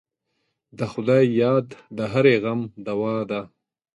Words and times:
د 0.77 0.79
خدای 0.91 1.23
یاد 1.41 1.67
د 1.97 1.99
هرې 2.11 2.35
غم 2.43 2.59
دوا 2.87 3.15
ده. 3.29 3.41